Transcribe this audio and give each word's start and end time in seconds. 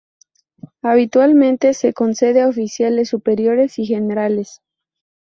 Habitualmente 0.81 1.75
se 1.75 1.93
concede 1.93 2.41
a 2.41 2.47
oficiales 2.47 3.07
superiores 3.09 3.77
y 3.77 3.85
generales. 3.85 4.63